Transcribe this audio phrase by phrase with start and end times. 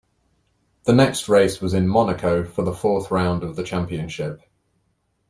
[0.85, 4.41] The next race was in Monaco for the fourth round of the Championship.